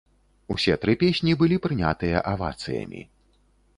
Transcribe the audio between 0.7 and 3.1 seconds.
тры песні былі прынятыя авацыямі.